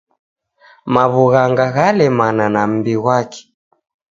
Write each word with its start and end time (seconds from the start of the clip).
Maw'ughanga 0.93 1.65
ghalemana 1.75 2.45
na 2.53 2.61
mbi 2.71 2.93
ghwake. 3.01 3.41